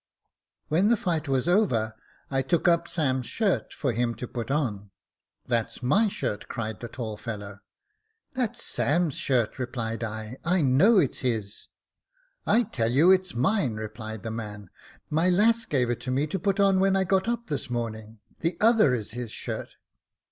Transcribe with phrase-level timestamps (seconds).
[0.67, 1.95] When the fight was over,
[2.31, 4.89] I took up Sam's shirt for him to put on.
[5.17, 7.59] * That's my shirt,' cried the tall fellow.
[8.07, 11.67] "* That's Sam's shirt,' replied I;' I know it's his.'
[12.27, 16.25] "* I tell you it's mine,' replied the man;* my lass gave it to me
[16.25, 18.17] to put on when I got up this morning.
[18.39, 19.75] The other is his shirt.'